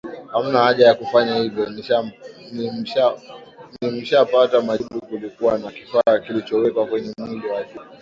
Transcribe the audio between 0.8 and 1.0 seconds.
ya